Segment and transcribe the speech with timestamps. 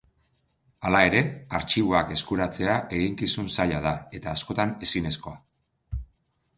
[0.87, 1.21] Hala ere,
[1.59, 5.41] artxiboak eskuratzea eginkizun zaila da eta askotan ezinezkoa.